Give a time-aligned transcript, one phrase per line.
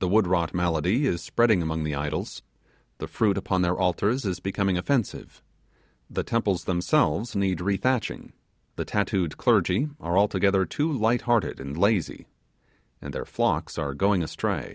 [0.00, 2.42] The wood rot malady is spreading among the idols
[2.98, 5.40] the fruit upon their altars is becoming offensive
[6.10, 8.32] the temples themselves need rethatching
[8.74, 12.26] the tattooed clergy are altogether too light hearted and lazy
[13.00, 14.70] and their flocks are going astray.